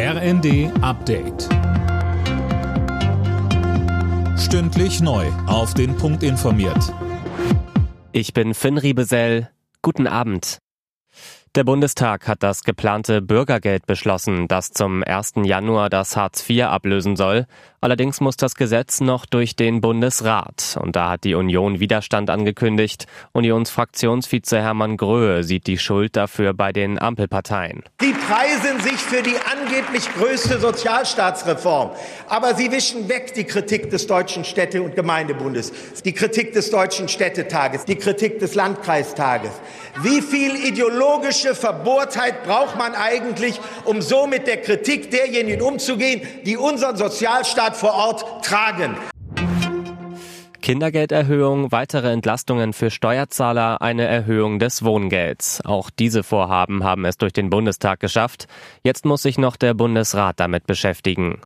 RND 0.00 0.70
Update. 0.80 1.48
Stündlich 4.38 5.00
neu. 5.00 5.26
Auf 5.48 5.74
den 5.74 5.96
Punkt 5.96 6.22
informiert. 6.22 6.94
Ich 8.12 8.32
bin 8.32 8.54
Finn 8.54 8.78
Riebesell. 8.78 9.50
Guten 9.82 10.06
Abend. 10.06 10.58
Der 11.56 11.64
Bundestag 11.64 12.28
hat 12.28 12.44
das 12.44 12.62
geplante 12.62 13.20
Bürgergeld 13.20 13.86
beschlossen, 13.86 14.46
das 14.46 14.70
zum 14.70 15.02
1. 15.02 15.32
Januar 15.42 15.90
das 15.90 16.16
Hartz 16.16 16.48
IV 16.48 16.66
ablösen 16.66 17.16
soll. 17.16 17.46
Allerdings 17.80 18.20
muss 18.20 18.36
das 18.36 18.56
Gesetz 18.56 19.00
noch 19.00 19.24
durch 19.24 19.54
den 19.54 19.80
Bundesrat. 19.80 20.76
Und 20.82 20.96
da 20.96 21.10
hat 21.10 21.22
die 21.22 21.34
Union 21.34 21.78
Widerstand 21.78 22.28
angekündigt. 22.28 23.06
Unionsfraktionsvize 23.32 24.60
Hermann 24.60 24.96
Gröhe 24.96 25.44
sieht 25.44 25.68
die 25.68 25.78
Schuld 25.78 26.16
dafür 26.16 26.54
bei 26.54 26.72
den 26.72 26.98
Ampelparteien. 26.98 27.84
Sie 28.00 28.12
preisen 28.12 28.80
sich 28.80 28.96
für 28.96 29.22
die 29.22 29.36
angeblich 29.52 30.12
größte 30.14 30.58
Sozialstaatsreform. 30.58 31.90
Aber 32.28 32.56
sie 32.56 32.72
wischen 32.72 33.08
weg 33.08 33.34
die 33.34 33.44
Kritik 33.44 33.90
des 33.90 34.08
Deutschen 34.08 34.44
Städte- 34.44 34.82
und 34.82 34.96
Gemeindebundes, 34.96 35.72
die 36.04 36.12
Kritik 36.12 36.54
des 36.54 36.72
Deutschen 36.72 37.08
Städtetages, 37.08 37.84
die 37.84 37.96
Kritik 37.96 38.40
des 38.40 38.56
Landkreistages. 38.56 39.52
Wie 40.02 40.20
viel 40.20 40.56
ideologische 40.56 41.54
Verbohrtheit 41.54 42.42
braucht 42.44 42.76
man 42.76 42.94
eigentlich, 42.94 43.60
um 43.84 44.02
so 44.02 44.26
mit 44.26 44.48
der 44.48 44.62
Kritik 44.62 45.12
derjenigen 45.12 45.62
umzugehen, 45.62 46.22
die 46.44 46.56
unseren 46.56 46.96
Sozialstaat 46.96 47.67
Staat 47.68 47.76
vor 47.76 47.94
Ort 47.94 48.44
tragen. 48.44 48.96
Kindergelderhöhung, 50.62 51.70
weitere 51.70 52.10
Entlastungen 52.12 52.72
für 52.72 52.90
Steuerzahler, 52.90 53.82
eine 53.82 54.06
Erhöhung 54.06 54.58
des 54.58 54.84
Wohngelds. 54.84 55.60
Auch 55.64 55.90
diese 55.90 56.22
Vorhaben 56.22 56.82
haben 56.82 57.04
es 57.04 57.18
durch 57.18 57.34
den 57.34 57.50
Bundestag 57.50 58.00
geschafft. 58.00 58.48
Jetzt 58.82 59.04
muss 59.04 59.22
sich 59.22 59.36
noch 59.36 59.56
der 59.56 59.74
Bundesrat 59.74 60.40
damit 60.40 60.66
beschäftigen. 60.66 61.42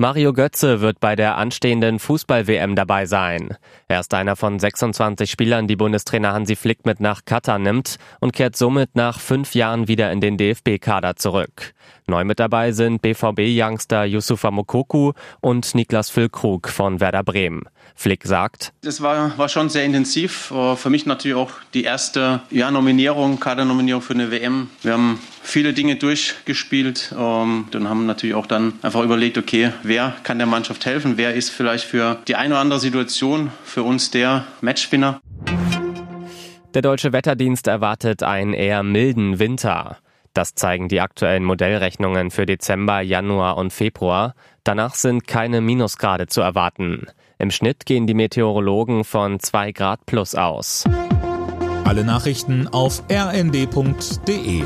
Mario 0.00 0.32
Götze 0.32 0.80
wird 0.80 0.98
bei 0.98 1.14
der 1.14 1.36
anstehenden 1.36 1.98
Fußball-WM 1.98 2.74
dabei 2.74 3.04
sein. 3.04 3.58
Er 3.86 4.00
ist 4.00 4.14
einer 4.14 4.34
von 4.34 4.58
26 4.58 5.30
Spielern, 5.30 5.66
die 5.66 5.76
Bundestrainer 5.76 6.32
Hansi 6.32 6.56
Flick 6.56 6.86
mit 6.86 7.00
nach 7.00 7.26
Katar 7.26 7.58
nimmt 7.58 7.98
und 8.18 8.32
kehrt 8.32 8.56
somit 8.56 8.96
nach 8.96 9.20
fünf 9.20 9.54
Jahren 9.54 9.88
wieder 9.88 10.10
in 10.10 10.22
den 10.22 10.38
DFB-Kader 10.38 11.16
zurück. 11.16 11.74
Neu 12.06 12.24
mit 12.24 12.40
dabei 12.40 12.72
sind 12.72 13.02
BVB-Youngster 13.02 14.04
Yusufa 14.04 14.50
Mokoku 14.50 15.12
und 15.42 15.74
Niklas 15.74 16.08
Füllkrug 16.08 16.70
von 16.70 16.98
Werder 17.00 17.22
Bremen. 17.22 17.64
Flick 17.94 18.24
sagt, 18.24 18.72
Es 18.82 19.02
war, 19.02 19.36
war 19.36 19.50
schon 19.50 19.68
sehr 19.68 19.84
intensiv. 19.84 20.50
Für 20.76 20.88
mich 20.88 21.04
natürlich 21.04 21.36
auch 21.36 21.50
die 21.74 21.84
erste 21.84 22.40
ja, 22.50 22.70
Nominierung, 22.70 23.38
Kadernominierung 23.38 24.00
für 24.00 24.14
eine 24.14 24.30
WM. 24.30 24.70
Wir 24.80 24.94
haben 24.94 25.20
viele 25.42 25.72
Dinge 25.72 25.96
durchgespielt 25.96 27.14
ähm, 27.18 27.66
und 27.72 27.88
haben 27.88 28.06
natürlich 28.06 28.34
auch 28.34 28.46
dann 28.46 28.74
einfach 28.82 29.02
überlegt, 29.02 29.38
okay, 29.38 29.72
wer 29.82 30.14
kann 30.22 30.38
der 30.38 30.46
Mannschaft 30.46 30.86
helfen? 30.86 31.16
Wer 31.16 31.34
ist 31.34 31.50
vielleicht 31.50 31.84
für 31.84 32.18
die 32.28 32.36
eine 32.36 32.54
oder 32.54 32.60
andere 32.60 32.80
Situation 32.80 33.50
für 33.64 33.82
uns 33.82 34.10
der 34.10 34.46
Matchwinner? 34.60 35.20
Der 36.74 36.82
deutsche 36.82 37.12
Wetterdienst 37.12 37.66
erwartet 37.66 38.22
einen 38.22 38.54
eher 38.54 38.82
milden 38.82 39.38
Winter. 39.38 39.98
Das 40.34 40.54
zeigen 40.54 40.88
die 40.88 41.00
aktuellen 41.00 41.44
Modellrechnungen 41.44 42.30
für 42.30 42.46
Dezember, 42.46 43.00
Januar 43.00 43.56
und 43.56 43.72
Februar. 43.72 44.34
Danach 44.62 44.94
sind 44.94 45.26
keine 45.26 45.60
Minusgrade 45.60 46.28
zu 46.28 46.40
erwarten. 46.40 47.06
Im 47.38 47.50
Schnitt 47.50 47.86
gehen 47.86 48.06
die 48.06 48.14
Meteorologen 48.14 49.02
von 49.02 49.40
2 49.40 49.72
Grad 49.72 50.06
plus 50.06 50.36
aus. 50.36 50.84
Alle 51.84 52.04
Nachrichten 52.04 52.68
auf 52.68 53.02
rnd.de 53.10 54.62